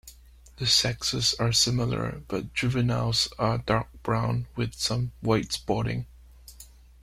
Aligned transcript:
The 0.57 0.65
sexes 0.65 1.35
are 1.35 1.51
similar, 1.51 2.23
but 2.27 2.55
juveniles 2.55 3.27
are 3.37 3.59
dark 3.59 4.01
brown 4.01 4.47
with 4.55 4.73
some 4.73 5.11
white 5.21 5.51
spotting. 5.53 6.07